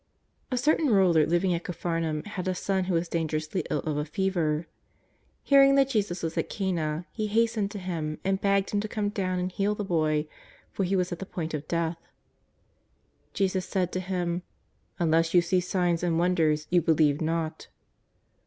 A 0.49 0.57
certain 0.57 0.87
ruler 0.89 1.27
living 1.27 1.53
at 1.53 1.63
Capharnaum 1.63 2.23
had 2.23 2.47
a 2.47 2.55
son 2.55 2.85
who 2.85 2.95
was 2.95 3.07
dangerously 3.07 3.63
ill 3.69 3.81
of 3.81 3.97
a 3.97 4.03
fever. 4.05 4.65
Hearing 5.43 5.75
that 5.75 5.89
Jesus 5.89 6.23
was 6.23 6.35
at 6.39 6.49
Cana, 6.49 7.05
he 7.11 7.27
hastened 7.27 7.69
to 7.69 7.77
Him 7.77 8.17
and 8.23 8.41
begged 8.41 8.71
Him 8.71 8.79
to 8.79 8.87
come 8.87 9.09
down 9.09 9.37
and 9.37 9.51
heal 9.51 9.75
the 9.75 9.83
boy, 9.83 10.25
for 10.71 10.85
he 10.85 10.95
was 10.95 11.11
at 11.11 11.19
the 11.19 11.25
point 11.27 11.53
of 11.53 11.67
death. 11.67 11.99
Jesus 13.35 13.67
said 13.67 13.91
to 13.91 13.99
him:" 13.99 14.41
Unless 14.97 15.35
you 15.35 15.41
see 15.43 15.59
signs 15.59 16.01
and 16.01 16.17
won 16.17 16.33
ders 16.33 16.65
you 16.71 16.81
believe 16.81 17.21
not.' 17.21 17.67